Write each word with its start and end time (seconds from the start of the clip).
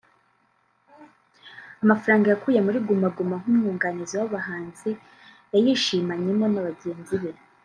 Amafaranga 1.83 2.25
yakuye 2.31 2.59
muri 2.65 2.77
Guma 2.87 3.07
Guma 3.15 3.35
nk’umwunganizi 3.41 4.13
w’abahanzi 4.21 4.89
yayishimanyemo 5.53 6.45
na 6.53 6.63
bagenzi 6.69 7.15
be 7.21 7.29